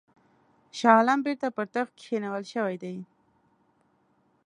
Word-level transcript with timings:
شاه 0.77 0.95
عالم 0.97 1.19
بیرته 1.25 1.47
پر 1.55 1.65
تخت 1.75 1.91
کښېنول 1.99 2.43
شوی 2.53 2.75
دی. 2.83 2.95